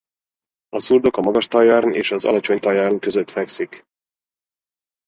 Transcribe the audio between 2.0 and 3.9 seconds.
az Alacsony-Tauern között fekszik.